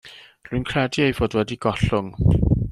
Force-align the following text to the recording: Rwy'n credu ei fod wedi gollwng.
Rwy'n 0.49 0.65
credu 0.69 1.05
ei 1.09 1.15
fod 1.19 1.37
wedi 1.41 1.61
gollwng. 1.67 2.11